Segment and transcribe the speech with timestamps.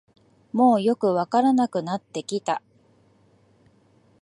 [0.51, 2.63] もうよくわからなくなってきた